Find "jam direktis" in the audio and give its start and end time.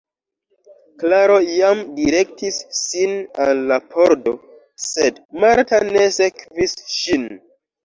1.57-2.57